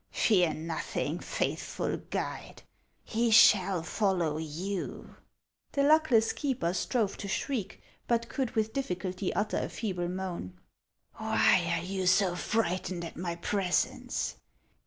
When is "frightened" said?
12.35-13.05